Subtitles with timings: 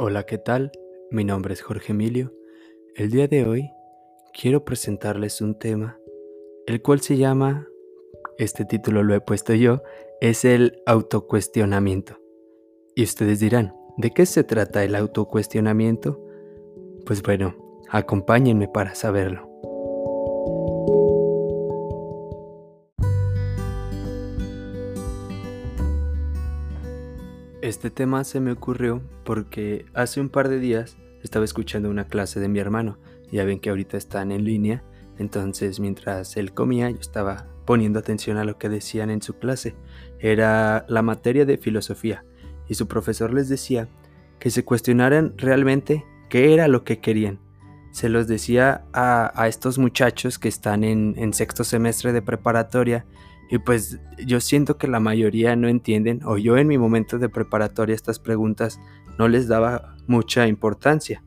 [0.00, 0.70] Hola, ¿qué tal?
[1.10, 2.32] Mi nombre es Jorge Emilio.
[2.94, 3.72] El día de hoy
[4.32, 5.98] quiero presentarles un tema,
[6.68, 7.66] el cual se llama,
[8.38, 9.82] este título lo he puesto yo,
[10.20, 12.16] es el autocuestionamiento.
[12.94, 16.24] Y ustedes dirán, ¿de qué se trata el autocuestionamiento?
[17.04, 19.47] Pues bueno, acompáñenme para saberlo.
[27.78, 32.40] Este tema se me ocurrió porque hace un par de días estaba escuchando una clase
[32.40, 32.98] de mi hermano.
[33.30, 34.82] Ya ven que ahorita están en línea,
[35.16, 39.76] entonces mientras él comía yo estaba poniendo atención a lo que decían en su clase.
[40.18, 42.24] Era la materia de filosofía
[42.66, 43.88] y su profesor les decía
[44.40, 47.38] que se cuestionaran realmente qué era lo que querían.
[47.92, 53.06] Se los decía a, estos muchachos que están en, sexto semestre de preparatoria
[53.50, 57.28] y pues yo siento que la mayoría no entienden, o yo en mi momento de
[57.28, 58.80] preparatoria estas preguntas
[59.18, 61.22] no les daba mucha importancia.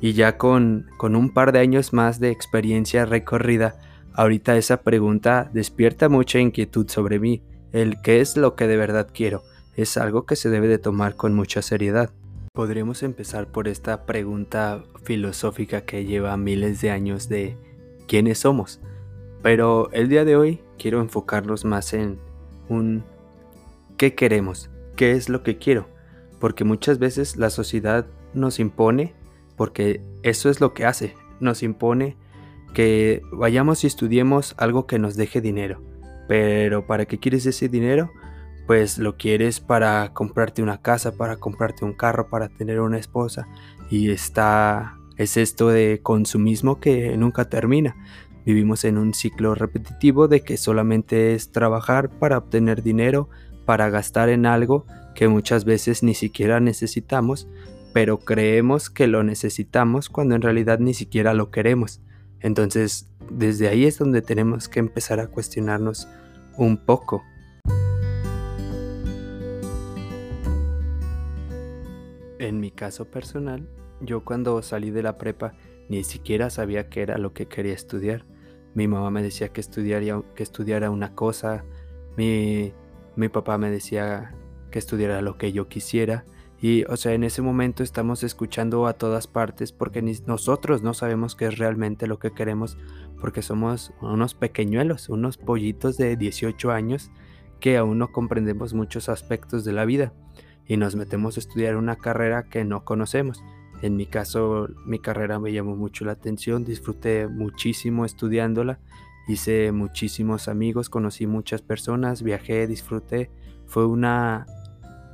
[0.00, 3.76] Y ya con, con un par de años más de experiencia recorrida,
[4.14, 7.42] ahorita esa pregunta despierta mucha inquietud sobre mí.
[7.72, 9.42] El qué es lo que de verdad quiero
[9.76, 12.10] es algo que se debe de tomar con mucha seriedad.
[12.52, 17.56] Podríamos empezar por esta pregunta filosófica que lleva miles de años de
[18.06, 18.80] quiénes somos.
[19.42, 22.18] Pero el día de hoy quiero enfocarnos más en
[22.68, 23.04] un
[23.96, 25.88] qué queremos, qué es lo que quiero,
[26.40, 29.14] porque muchas veces la sociedad nos impone,
[29.56, 32.16] porque eso es lo que hace, nos impone
[32.72, 35.82] que vayamos y estudiemos algo que nos deje dinero.
[36.28, 38.10] Pero ¿para qué quieres ese dinero?
[38.66, 43.48] Pues lo quieres para comprarte una casa, para comprarte un carro, para tener una esposa.
[43.90, 47.96] Y está es esto de consumismo que nunca termina.
[48.44, 53.28] Vivimos en un ciclo repetitivo de que solamente es trabajar para obtener dinero,
[53.64, 54.84] para gastar en algo
[55.14, 57.46] que muchas veces ni siquiera necesitamos,
[57.92, 62.00] pero creemos que lo necesitamos cuando en realidad ni siquiera lo queremos.
[62.40, 66.08] Entonces, desde ahí es donde tenemos que empezar a cuestionarnos
[66.56, 67.22] un poco.
[72.38, 73.68] En mi caso personal,
[74.00, 75.54] yo cuando salí de la prepa
[75.88, 78.24] ni siquiera sabía qué era lo que quería estudiar.
[78.74, 81.64] Mi mamá me decía que, estudiaría, que estudiara una cosa,
[82.16, 82.72] mi,
[83.16, 84.34] mi papá me decía
[84.70, 86.24] que estudiara lo que yo quisiera.
[86.60, 91.34] Y, o sea, en ese momento estamos escuchando a todas partes porque nosotros no sabemos
[91.34, 92.78] qué es realmente lo que queremos
[93.20, 97.10] porque somos unos pequeñuelos, unos pollitos de 18 años
[97.60, 100.12] que aún no comprendemos muchos aspectos de la vida
[100.66, 103.42] y nos metemos a estudiar una carrera que no conocemos.
[103.82, 108.78] En mi caso, mi carrera me llamó mucho la atención, disfruté muchísimo estudiándola,
[109.26, 113.28] hice muchísimos amigos, conocí muchas personas, viajé, disfruté.
[113.66, 114.46] Fue una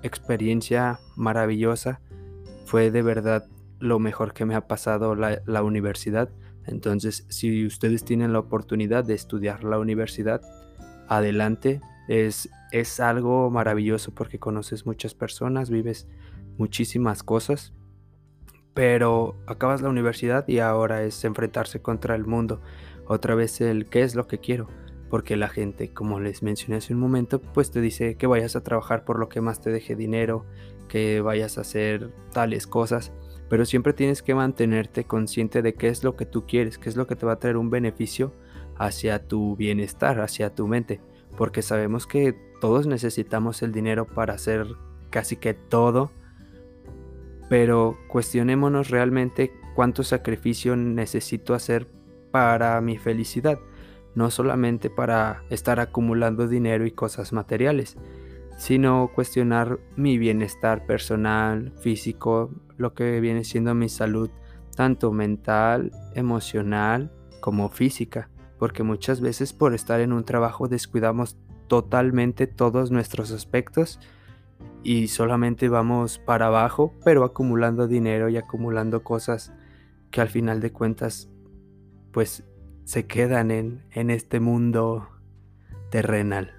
[0.03, 2.03] experiencia maravillosa,
[2.67, 3.49] fue de verdad
[3.81, 6.29] lo mejor que me ha pasado la, universidad.
[6.67, 10.43] Entonces, si ustedes tienen la oportunidad de estudiar la universidad,
[11.09, 11.81] adelante.
[12.07, 16.07] Es, es algo maravilloso porque conoces muchas personas, vives
[16.59, 17.73] muchísimas cosas
[18.79, 22.61] pero acabas la universidad y ahora es enfrentarse contra el mundo.
[23.07, 24.69] Otra vez el qué es lo que quiero.
[25.11, 28.63] Porque la gente, como les mencioné hace un momento, pues te dice que vayas a
[28.63, 30.47] trabajar por lo que más te deje dinero,
[30.87, 33.11] que vayas a hacer tales cosas.
[33.51, 36.95] Pero siempre tienes que mantenerte consciente de qué es lo que tú quieres, qué es
[36.95, 38.33] lo que te va a traer un beneficio
[38.77, 41.01] hacia tu bienestar, hacia tu mente.
[41.37, 44.69] Porque sabemos que todos necesitamos el dinero para hacer
[45.11, 46.13] casi que todo
[47.49, 51.89] pero cuestionémonos realmente cuánto sacrificio necesito hacer
[52.31, 53.59] para mi felicidad,
[54.15, 57.97] no solamente para estar acumulando dinero y cosas materiales,
[58.59, 64.31] sino cuestionar mi bienestar personal, físico, lo que viene siendo mi salud,
[64.75, 71.39] tanto mental, emocional como física, porque muchas veces por estar en un trabajo descuidamos
[71.69, 74.01] totalmente todos nuestros aspectos
[74.89, 79.53] y solamente vamos para abajo, pero acumulando dinero y acumulando cosas
[80.11, 81.29] que al final de cuentas
[82.11, 82.43] pues
[82.85, 85.11] se quedan en, en este mundo
[85.91, 86.55] terrenal.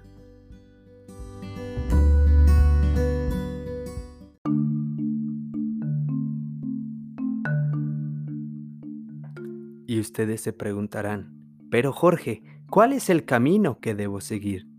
[9.88, 11.34] Y ustedes se preguntarán,
[11.68, 14.69] pero Jorge, ¿cuál es el camino que debo seguir?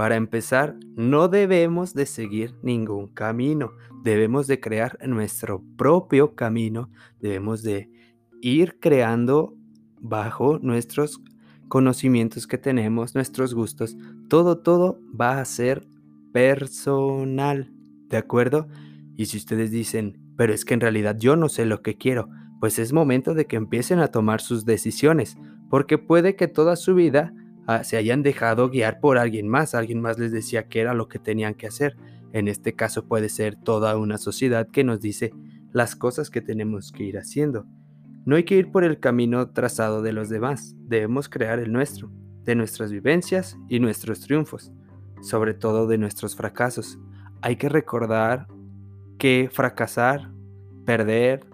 [0.00, 6.88] Para empezar, no debemos de seguir ningún camino, debemos de crear nuestro propio camino,
[7.20, 7.90] debemos de
[8.40, 9.54] ir creando
[10.00, 11.20] bajo nuestros
[11.68, 13.94] conocimientos que tenemos, nuestros gustos,
[14.30, 15.86] todo, todo va a ser
[16.32, 17.70] personal,
[18.08, 18.68] ¿de acuerdo?
[19.18, 22.30] Y si ustedes dicen, pero es que en realidad yo no sé lo que quiero,
[22.58, 25.36] pues es momento de que empiecen a tomar sus decisiones,
[25.68, 27.34] porque puede que toda su vida
[27.70, 31.08] ah, se hayan dejado guiar por alguien más, alguien más les decía que era lo
[31.08, 31.96] que tenían que hacer.
[32.32, 35.32] En este caso puede ser toda una sociedad que nos dice
[35.72, 37.66] las cosas que tenemos que ir haciendo.
[38.24, 42.10] No hay que ir por el camino trazado de los demás, debemos crear el nuestro,
[42.44, 44.72] de nuestras vivencias y nuestros triunfos,
[45.22, 46.98] sobre todo de nuestros fracasos.
[47.40, 48.46] Hay que recordar
[49.18, 50.30] que fracasar,
[50.84, 51.46] perder,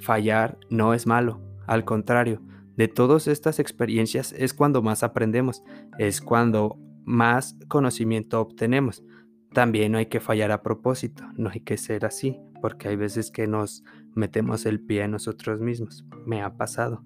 [0.00, 2.42] fallar no es malo, al contrario,
[2.76, 5.62] de todas estas experiencias es cuando más aprendemos,
[5.98, 9.04] es cuando más conocimiento obtenemos.
[9.52, 13.30] También no hay que fallar a propósito, no hay que ser así, porque hay veces
[13.30, 13.84] que nos
[14.14, 16.06] metemos el pie a nosotros mismos.
[16.24, 17.04] Me ha pasado.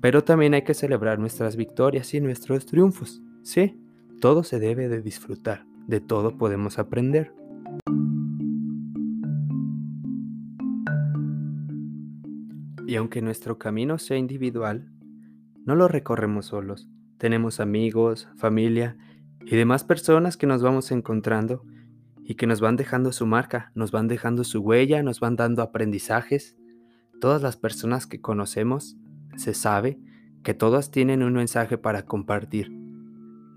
[0.00, 3.22] Pero también hay que celebrar nuestras victorias y nuestros triunfos.
[3.42, 3.80] Sí,
[4.20, 7.32] todo se debe de disfrutar, de todo podemos aprender.
[12.92, 14.92] Y aunque nuestro camino sea individual,
[15.64, 16.90] no lo recorremos solos.
[17.16, 18.98] Tenemos amigos, familia
[19.46, 21.64] y demás personas que nos vamos encontrando
[22.22, 25.62] y que nos van dejando su marca, nos van dejando su huella, nos van dando
[25.62, 26.54] aprendizajes.
[27.18, 28.98] Todas las personas que conocemos,
[29.36, 29.98] se sabe
[30.42, 32.70] que todas tienen un mensaje para compartir.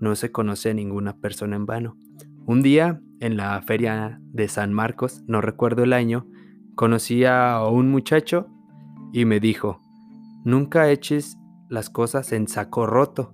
[0.00, 1.98] No se conoce a ninguna persona en vano.
[2.46, 6.26] Un día, en la feria de San Marcos, no recuerdo el año,
[6.74, 8.48] conocí a un muchacho
[9.16, 9.80] y me dijo,
[10.44, 11.38] nunca eches
[11.70, 13.32] las cosas en saco roto.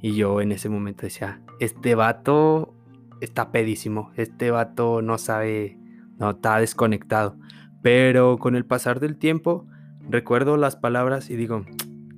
[0.00, 2.72] Y yo en ese momento decía, este vato
[3.20, 5.76] está pedísimo, este vato no sabe,
[6.18, 7.36] no está desconectado.
[7.82, 9.66] Pero con el pasar del tiempo,
[10.08, 11.66] recuerdo las palabras y digo,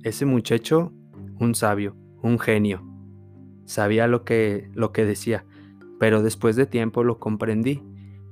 [0.03, 0.93] ese muchacho,
[1.39, 2.87] un sabio, un genio.
[3.65, 5.43] Sabía lo que, lo que decía,
[5.99, 7.81] pero después de tiempo lo comprendí.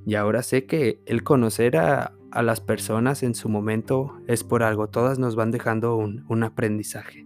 [0.06, 4.62] Y ahora sé que el conocer a, a las personas en su momento es por
[4.62, 7.26] algo, todas nos van dejando un, un aprendizaje.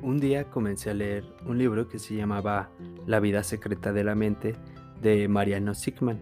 [0.00, 2.70] Un día comencé a leer un libro que se llamaba
[3.04, 4.56] La vida secreta de la mente
[5.02, 6.18] de Mariano Sigman.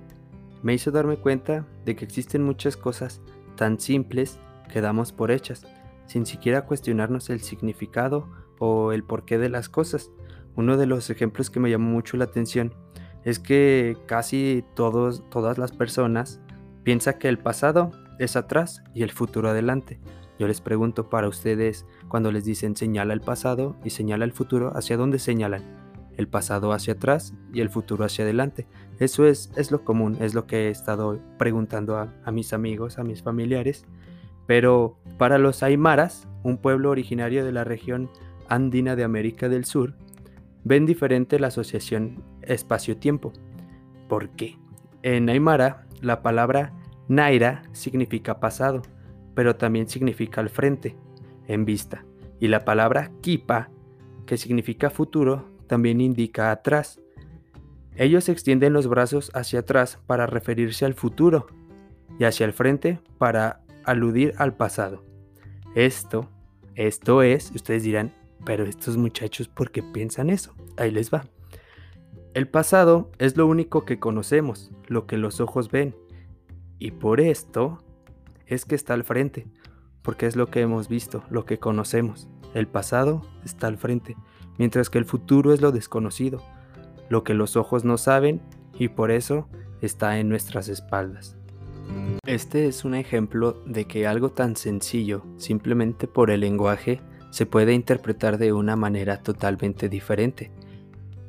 [0.64, 3.20] Me hizo darme cuenta de que existen muchas cosas
[3.54, 4.40] tan simples
[4.72, 5.64] que damos por hechas,
[6.06, 10.12] sin siquiera cuestionarnos el significado o el porqué de las cosas.
[10.54, 12.72] Uno de los ejemplos que me llamó mucho la atención
[13.24, 16.40] es que casi todas las personas
[16.84, 19.98] piensan que el pasado es atrás y el futuro adelante.
[20.38, 24.70] Yo les pregunto para ustedes cuando les dicen señala el pasado y señala el futuro,
[24.76, 25.64] ¿hacia dónde señalan?
[26.16, 28.68] El pasado hacia atrás y el futuro hacia adelante.
[29.00, 33.00] Eso es, es lo común, es lo que he estado preguntando a, a mis amigos,
[33.00, 33.86] a mis familiares.
[34.46, 38.08] Pero para los aymaras, un pueblo originario de la región
[38.48, 39.94] andina de América del Sur,
[40.64, 43.32] ven diferente la asociación espacio-tiempo.
[44.08, 44.58] ¿Por qué?
[45.02, 46.72] En Aymara, la palabra
[47.08, 48.82] Naira significa pasado,
[49.34, 50.96] pero también significa al frente,
[51.48, 52.04] en vista.
[52.40, 53.70] Y la palabra Kipa,
[54.26, 57.00] que significa futuro, también indica atrás.
[57.96, 61.46] Ellos extienden los brazos hacia atrás para referirse al futuro
[62.18, 65.04] y hacia el frente para aludir al pasado.
[65.74, 66.28] Esto,
[66.74, 68.14] esto es, ustedes dirán,
[68.44, 70.54] pero estos muchachos, ¿por qué piensan eso?
[70.76, 71.24] Ahí les va.
[72.34, 75.94] El pasado es lo único que conocemos, lo que los ojos ven.
[76.78, 77.84] Y por esto
[78.46, 79.46] es que está al frente,
[80.02, 82.28] porque es lo que hemos visto, lo que conocemos.
[82.54, 84.16] El pasado está al frente,
[84.58, 86.42] mientras que el futuro es lo desconocido,
[87.08, 88.40] lo que los ojos no saben
[88.78, 89.48] y por eso
[89.80, 91.36] está en nuestras espaldas.
[92.24, 97.00] Este es un ejemplo de que algo tan sencillo, simplemente por el lenguaje,
[97.32, 100.50] se puede interpretar de una manera totalmente diferente.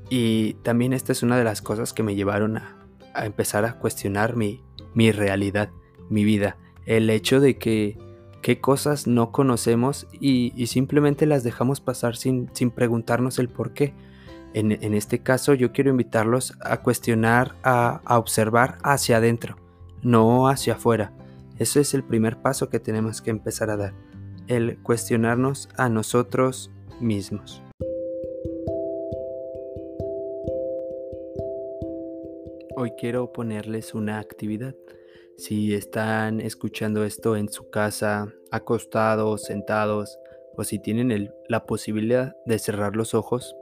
[0.09, 2.75] Y también esta es una de las cosas que me llevaron a,
[3.15, 4.61] empezar a cuestionar mi,
[4.93, 5.69] mi realidad,
[6.09, 6.57] mi vida.
[6.85, 7.97] El hecho de que
[8.41, 13.93] qué cosas no conocemos y, simplemente las dejamos pasar sin, sin preguntarnos el por qué.
[14.53, 19.55] En, en, este caso yo quiero invitarlos a cuestionar, a, a observar hacia adentro,
[20.01, 21.13] no hacia afuera.
[21.59, 23.93] Ese es el primer paso que tenemos que empezar a dar
[24.47, 27.61] el cuestionarnos a nosotros mismos.
[32.75, 34.75] Hoy quiero ponerles una actividad.
[35.37, 40.19] Si están escuchando esto en su casa, acostados, sentados,
[40.55, 43.55] o si tienen la posibilidad de cerrar los ojos,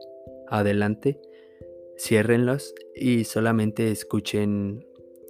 [0.47, 1.21] adelante,
[1.97, 4.85] ciérrenlos y solamente escuchen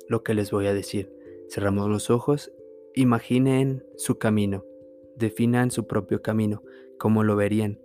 [0.07, 1.13] lo que les voy a decir.
[1.49, 2.51] Cerramos los ojos,
[2.95, 4.65] imaginen su camino
[5.15, 6.63] definan su propio camino,
[6.97, 7.79] como lo verían,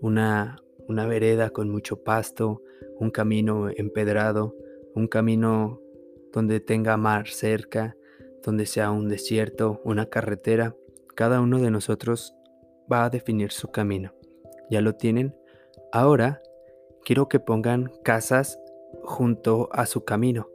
[0.00, 0.56] una,
[0.88, 2.62] una vereda con mucho pasto,
[2.98, 4.56] un camino empedrado,
[4.94, 5.80] un camino
[6.32, 7.96] donde tenga mar cerca,
[8.42, 10.74] donde sea un desierto, una carretera.
[11.14, 12.34] Cada uno de nosotros
[12.90, 14.14] va a definir su camino.
[14.70, 15.34] ¿Ya lo tienen?
[15.92, 16.42] Ahora
[17.04, 18.58] quiero que pongan casas
[19.02, 20.48] junto a su camino.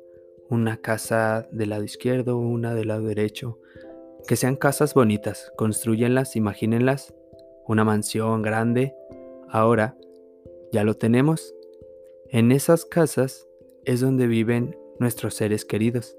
[0.49, 3.59] Una casa del lado izquierdo, una del lado derecho.
[4.25, 7.13] Que sean casas bonitas, construyenlas, imagínenlas.
[7.67, 8.95] Una mansión grande.
[9.49, 9.97] Ahora,
[10.71, 11.53] ¿ya lo tenemos?
[12.29, 13.47] En esas casas
[13.85, 16.17] es donde viven nuestros seres queridos.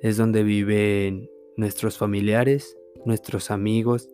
[0.00, 4.08] Es donde viven nuestros familiares, nuestros amigos,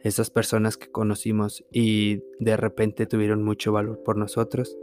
[0.00, 4.76] esas personas que conocimos y de repente tuvieron mucho valor por nosotros.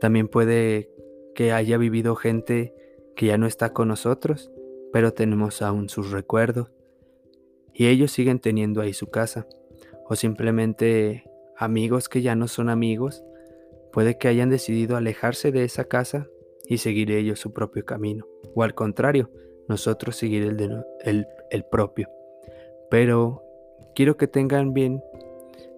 [0.00, 0.90] También puede
[1.34, 2.74] que haya vivido gente
[3.16, 4.50] que ya no está con nosotros,
[4.92, 6.68] pero tenemos aún sus recuerdos.
[7.74, 9.46] Y ellos siguen teniendo ahí su casa.
[10.08, 11.24] O simplemente
[11.56, 13.24] amigos que ya no son amigos,
[13.92, 16.28] puede que hayan decidido alejarse de esa casa
[16.66, 18.26] y seguir ellos su propio camino.
[18.54, 19.30] O al contrario,
[19.68, 22.08] nosotros seguir el, de, el propio.
[22.90, 23.42] Pero
[23.94, 25.02] quiero que tengan bien,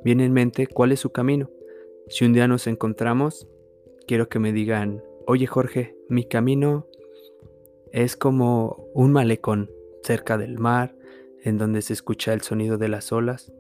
[0.03, 1.51] bien en mente cuál es su camino.
[2.09, 3.49] Si un día nos encontramos,
[4.07, 6.87] quiero que me digan, oye Jorge, mi camino
[7.93, 9.71] es como un malecón
[10.03, 10.95] cerca del mar,
[11.45, 13.53] en donde se escucha el sonido de las olas,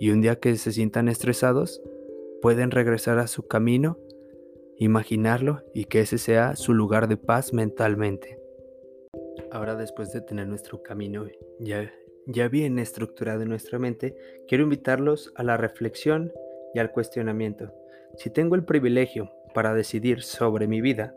[0.00, 1.80] y un día que se sientan estresados,
[2.42, 3.98] pueden regresar a su camino,
[4.76, 8.40] imaginarlo y que ese sea su lugar de paz mentalmente.
[9.52, 11.26] Ahora después de tener nuestro camino
[11.60, 11.92] ya,
[12.26, 14.16] ya bien estructurado en nuestra mente,
[14.48, 16.32] quiero invitarlos a la reflexión
[16.74, 17.72] y al cuestionamiento.
[18.16, 21.14] Si tengo el privilegio para decidir sobre mi vida,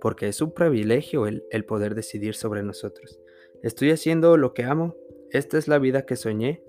[0.00, 3.20] porque es un privilegio el, el poder decidir sobre nosotros.
[3.62, 4.96] ¿Estoy haciendo lo que amo?
[5.30, 6.62] ¿Esta es la vida que soñé?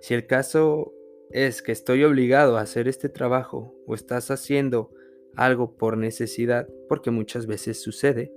[0.00, 0.92] Si el caso
[1.30, 4.90] es que estoy obligado a hacer este trabajo o estás haciendo
[5.34, 8.30] algo por necesidad, porque muchas veces sucede,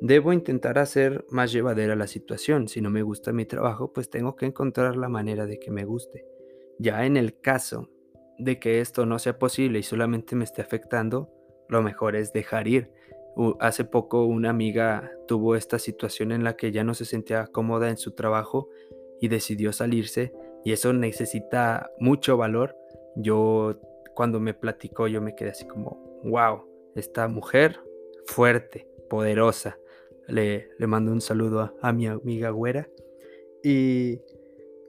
[0.00, 2.68] debo intentar hacer más llevadera la situación.
[2.68, 5.84] Si no me gusta mi trabajo, pues tengo que encontrar la manera de que me
[5.84, 6.24] guste.
[6.78, 7.90] Ya en el caso
[8.38, 11.32] de que esto no sea posible y solamente me esté afectando,
[11.68, 12.92] lo mejor es dejar ir.
[13.60, 17.90] Hace poco una amiga tuvo esta situación en la que ya no se sentía cómoda
[17.90, 18.68] en su trabajo
[19.20, 20.32] y decidió salirse
[20.64, 22.76] y eso necesita mucho valor.
[23.14, 23.78] Yo
[24.14, 26.62] cuando me platicó yo me quedé así como, wow,
[26.94, 27.80] esta mujer
[28.26, 29.78] fuerte, poderosa.
[30.28, 32.88] Le, le mando un saludo a, a mi amiga güera
[33.62, 34.20] y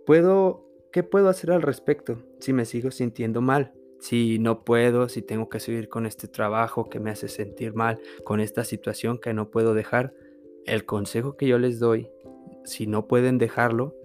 [0.05, 3.71] puedo ¿Qué puedo hacer al respecto si me sigo sintiendo mal?
[3.99, 7.99] Si no puedo, si tengo que seguir con este trabajo que me hace sentir mal,
[8.23, 10.13] con esta situación que no puedo dejar,
[10.65, 12.09] el consejo que yo les doy,
[12.63, 13.95] si no pueden dejarlo,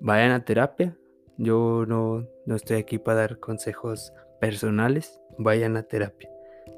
[0.00, 0.96] vayan a terapia.
[1.38, 6.30] Yo no, no estoy aquí para dar consejos personales, vayan a terapia.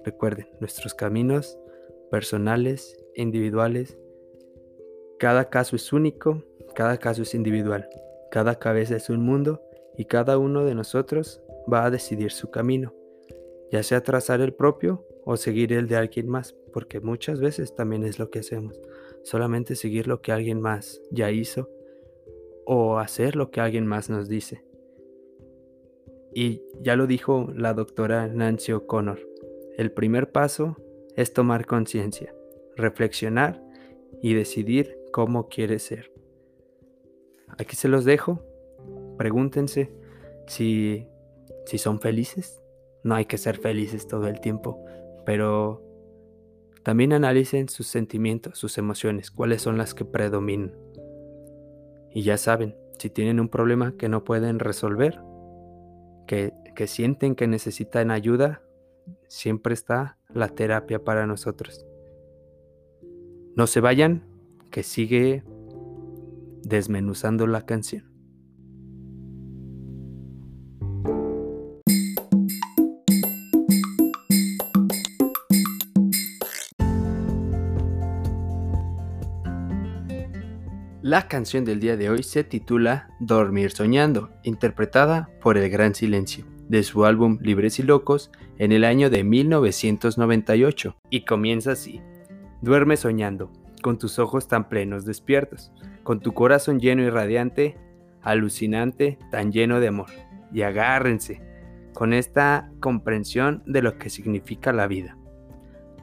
[0.05, 1.59] Recuerden, nuestros caminos
[2.11, 3.97] personales, individuales,
[5.19, 6.43] cada caso es único,
[6.75, 7.89] cada caso es individual.
[8.31, 9.63] Cada cabeza es un mundo
[9.97, 12.95] y cada uno de nosotros va a decidir su camino,
[13.71, 18.05] ya sea trazar el propio o seguir el de alguien más, porque muchas veces también
[18.05, 18.81] es lo que hacemos,
[19.23, 21.69] solamente seguir lo que alguien más ya hizo
[22.65, 24.65] o hacer lo que alguien más nos dice.
[26.35, 29.21] Y ya lo dijo la doctora Nancy O'Connor,
[29.77, 30.77] el primer paso
[31.17, 32.35] es tomar conciencia,
[32.77, 33.63] reflexionar
[34.23, 36.13] y decidir cómo quiere ser.
[37.59, 38.43] Aquí se los dejo.
[39.19, 39.93] Pregúntense
[40.47, 41.07] si,
[41.67, 42.63] si son felices.
[43.05, 44.85] No hay que ser felices todo el tiempo,
[45.27, 45.83] pero
[46.83, 50.75] también analicen sus sentimientos, sus emociones, cuáles son las que predominan.
[52.11, 55.21] Y ya saben, si tienen un problema que no pueden resolver,
[56.27, 58.63] que, que sienten que necesitan ayuda,
[59.29, 61.87] siempre está la terapia para nosotros.
[63.55, 64.25] No se vayan,
[64.71, 65.45] que sigue
[66.63, 68.12] desmenuzando la canción.
[81.13, 86.47] La canción del día de hoy se titula Dormir Soñando, interpretada por El Gran Silencio,
[86.71, 92.01] de su álbum Libres y Locos en el año de 1998, y comienza así.
[92.63, 93.53] Duerme soñando,
[93.83, 95.71] con tus ojos tan plenos despiertos,
[96.03, 97.77] con tu corazón lleno y radiante,
[98.23, 100.09] alucinante, tan lleno de amor.
[100.51, 101.43] Y agárrense
[101.93, 105.19] con esta comprensión de lo que significa la vida.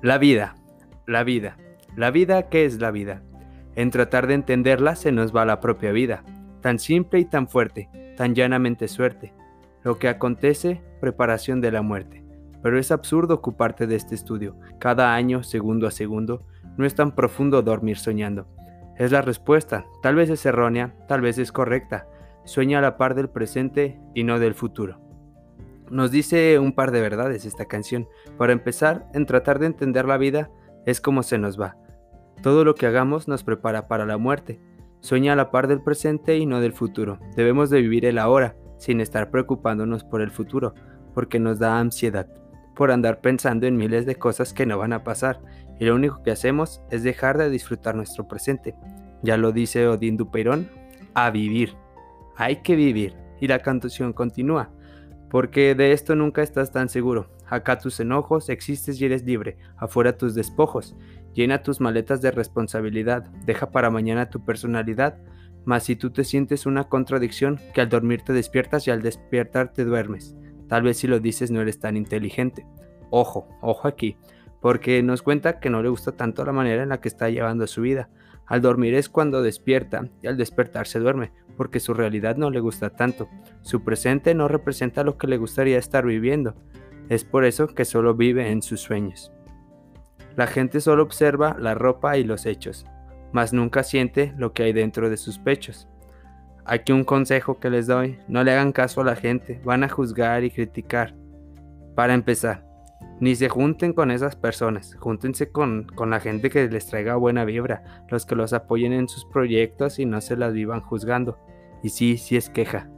[0.03, 0.55] La vida,
[1.07, 1.57] la vida,
[1.95, 3.23] la vida, ¿qué es la vida?
[3.75, 6.23] En tratar de entenderla se nos va la propia vida,
[6.61, 9.33] tan simple y tan fuerte, tan llanamente suerte.
[9.83, 12.23] Lo que acontece, preparación de la muerte.
[12.61, 14.57] pero es absurdo ocuparte de este estudio.
[14.79, 16.45] Cada año, segundo a segundo,
[16.77, 18.47] no es tan profundo dormir soñando.
[18.97, 22.07] Es la respuesta, tal vez es errónea, tal vez es correcta.
[22.43, 24.99] Sueña a la par del presente y no del futuro.
[25.89, 28.07] Nos dice un par de verdades esta canción.
[28.38, 30.51] Para empezar, en tratar de entender la vida
[30.85, 31.77] es como se nos va.
[32.41, 34.60] Todo lo que hagamos nos prepara para la muerte.
[35.01, 37.19] Sueña a la par del presente y no del futuro.
[37.36, 40.74] Debemos de vivir el ahora, sin estar preocupándonos por el futuro,
[41.13, 42.27] porque nos da ansiedad,
[42.75, 45.41] por andar pensando en miles de cosas que no van a pasar,
[45.79, 48.75] y lo único que hacemos es dejar de disfrutar nuestro presente.
[49.22, 50.69] Ya lo dice Odín Dupeirón,
[51.13, 51.75] a vivir.
[52.38, 53.15] Hay que vivir.
[53.41, 54.69] Y la canción continúa,
[55.29, 57.29] porque de esto nunca estás tan seguro.
[57.48, 60.96] Acá tus enojos, existes y eres libre, afuera tus despojos.
[61.33, 65.17] Llena tus maletas de responsabilidad, deja para mañana tu personalidad,
[65.65, 69.71] mas si tú te sientes una contradicción, que al dormir te despiertas y al despertar
[69.71, 70.36] te duermes.
[70.67, 72.65] Tal vez si lo dices no eres tan inteligente.
[73.09, 74.17] Ojo, ojo aquí,
[74.62, 77.67] porque nos cuenta que no le gusta tanto la manera en la que está llevando
[77.67, 78.09] su vida.
[78.45, 82.59] Al dormir es cuando despierta y al despertar se duerme, porque su realidad no le
[82.59, 83.29] gusta tanto.
[83.62, 86.55] Su presente no representa lo que le gustaría estar viviendo.
[87.09, 89.31] Es por eso que solo vive en sus sueños.
[90.39, 92.86] La gente solo observa la ropa y los hechos,
[93.34, 95.89] mas nunca siente lo que hay dentro de sus pechos.
[96.63, 99.89] Aquí un consejo que les doy, no le hagan caso a la gente, van a
[99.89, 101.13] juzgar y criticar.
[101.93, 102.65] Para empezar,
[103.19, 107.43] ni se junten con esas personas, júntense con, con, la gente que les traiga buena
[107.43, 111.38] vibra, los que los apoyen en sus proyectos y no se las vivan juzgando.
[111.84, 112.89] Y sí, sí es queja.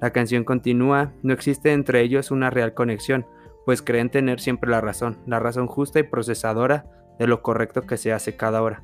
[0.00, 3.26] La canción continúa, no existe entre ellos una real conexión,
[3.64, 6.86] pues creen tener siempre la razón, la razón justa y procesadora
[7.18, 8.82] de lo correcto que se hace cada hora.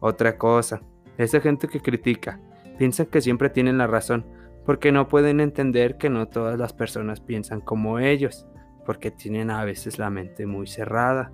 [0.00, 0.82] Otra cosa,
[1.16, 2.40] esa gente que critica,
[2.78, 4.26] piensa que siempre tienen la razón,
[4.64, 8.46] porque no pueden entender que no todas las personas piensan como ellos
[8.88, 11.30] porque tienen a veces la mente muy cerrada.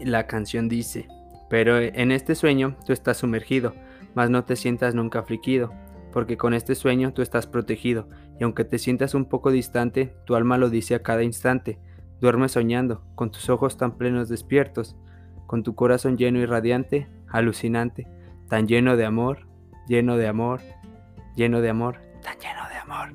[0.00, 1.06] La canción dice,
[1.48, 3.72] pero en este sueño tú estás sumergido,
[4.12, 5.72] mas no te sientas nunca afligido,
[6.12, 10.34] porque con este sueño tú estás protegido, y aunque te sientas un poco distante, tu
[10.34, 11.78] alma lo dice a cada instante.
[12.20, 14.96] Duerme soñando, con tus ojos tan plenos despiertos,
[15.46, 18.06] con tu corazón lleno y radiante, alucinante,
[18.48, 19.46] tan lleno de amor,
[19.86, 20.60] lleno de amor,
[21.36, 23.12] lleno de amor, tan lleno de amor,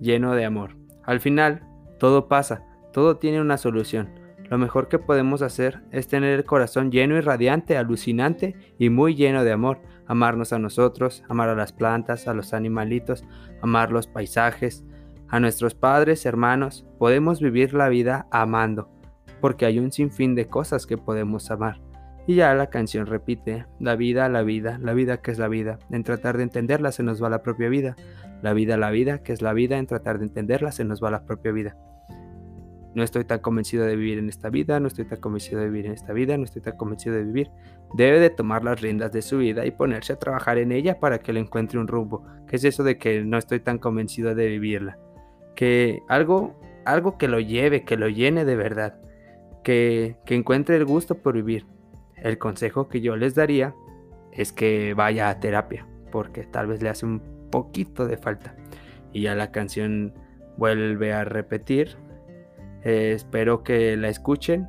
[0.00, 0.76] lleno de amor.
[1.04, 1.62] Al final,
[1.98, 4.08] todo pasa, todo tiene una solución.
[4.50, 9.14] Lo mejor que podemos hacer es tener el corazón lleno y radiante, alucinante y muy
[9.14, 9.80] lleno de amor.
[10.06, 13.24] Amarnos a nosotros, amar a las plantas, a los animalitos,
[13.62, 14.84] amar los paisajes,
[15.28, 16.86] a nuestros padres, hermanos.
[16.98, 18.90] Podemos vivir la vida amando,
[19.40, 21.80] porque hay un sinfín de cosas que podemos amar.
[22.26, 25.78] Y ya la canción repite, la vida, la vida, la vida que es la vida.
[25.90, 27.96] En tratar de entenderla se nos va la propia vida.
[28.42, 29.76] La vida, la vida, que es la vida.
[29.78, 31.76] En tratar de entenderla se nos va la propia vida
[32.94, 35.86] no estoy tan convencido de vivir en esta vida, no estoy tan convencido de vivir
[35.86, 37.50] en esta vida, no estoy tan convencido de vivir.
[37.92, 41.18] Debe de tomar las riendas de su vida y ponerse a trabajar en ella para
[41.18, 42.24] que le encuentre un rumbo.
[42.46, 44.98] ¿Qué es eso de que no estoy tan convencido de vivirla?
[45.56, 46.54] Que algo,
[46.84, 49.00] algo que lo lleve, que lo llene de verdad,
[49.64, 51.66] que, que encuentre el gusto por vivir.
[52.16, 53.74] El consejo que yo les daría
[54.32, 58.54] es que vaya a terapia, porque tal vez le hace un poquito de falta.
[59.12, 60.12] Y ya la canción
[60.56, 61.96] vuelve a repetir
[62.84, 64.68] eh, espero que la escuchen.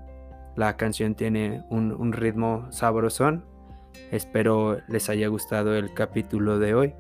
[0.56, 3.46] La canción tiene un, ritmo sabrosón.
[4.12, 6.94] Espero les haya gustado el capítulo de hoy.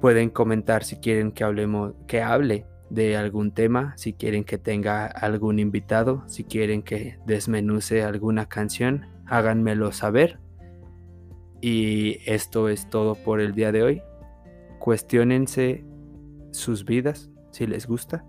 [0.00, 5.06] Pueden comentar si quieren que hablemos, que hable de algún tema, si quieren que tenga
[5.06, 10.38] algún invitado, si quieren que desmenuce alguna canción, háganmelo saber.
[11.60, 14.02] Y esto es todo por el día de hoy.
[14.78, 15.84] Cuestiónense
[16.52, 18.24] sus vidas, si les gusta,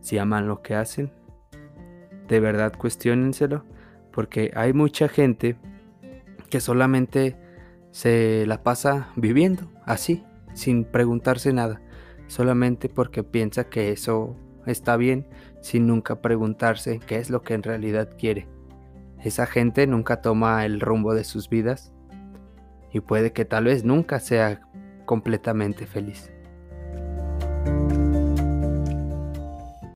[0.00, 1.10] si aman lo que hacen,
[2.28, 3.64] de verdad cuestionenselo,
[4.12, 5.56] porque hay mucha gente
[6.50, 7.36] que solamente
[7.90, 11.80] se la pasa viviendo así, sin preguntarse nada,
[12.26, 15.26] solamente porque piensa que eso está bien,
[15.60, 18.48] sin nunca preguntarse qué es lo que en realidad quiere.
[19.22, 21.92] Esa gente nunca toma el rumbo de sus vidas
[22.92, 24.60] y puede que tal vez nunca sea
[25.06, 26.30] completamente feliz.